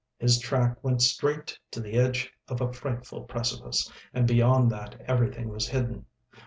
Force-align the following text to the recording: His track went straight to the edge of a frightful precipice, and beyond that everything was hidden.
His 0.17 0.39
track 0.39 0.83
went 0.83 1.03
straight 1.03 1.59
to 1.69 1.79
the 1.79 1.93
edge 1.93 2.33
of 2.47 2.59
a 2.59 2.73
frightful 2.73 3.21
precipice, 3.25 3.91
and 4.15 4.27
beyond 4.27 4.71
that 4.71 4.99
everything 5.01 5.49
was 5.49 5.67
hidden. 5.67 6.07